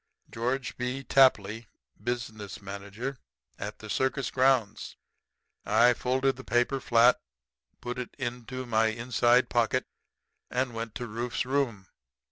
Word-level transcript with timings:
Geo. 0.31 0.57
B. 0.79 1.03
Tapley, 1.03 1.67
Business 2.03 2.59
Manager. 2.59 3.19
At 3.59 3.77
the 3.77 3.87
circus 3.87 4.31
grounds. 4.31 4.95
"I 5.63 5.93
folded 5.93 6.29
up 6.29 6.35
the 6.37 6.43
paper 6.43 6.79
flat, 6.79 7.19
put 7.81 7.99
it 7.99 8.15
into 8.17 8.65
my 8.65 8.87
inside 8.87 9.47
pocket, 9.47 9.85
and 10.49 10.73
went 10.73 10.95
to 10.95 11.05
Rufe's 11.07 11.45
room. 11.45 11.85